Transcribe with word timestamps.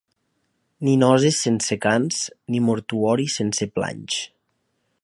Ni 0.87 0.95
noces 1.01 1.37
sense 1.47 1.77
cants, 1.83 2.23
ni 2.55 2.63
mortuori 2.71 3.31
sense 3.39 3.71
planys. 3.79 4.19